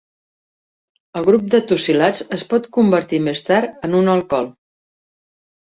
El 1.21 1.27
grup 1.27 1.43
de 1.55 1.59
tosilats 1.73 2.25
es 2.39 2.45
pot 2.55 2.67
convertir 2.79 3.21
més 3.29 3.45
tard 3.53 3.87
en 3.91 3.97
un 4.03 4.13
alcohol. 4.17 4.53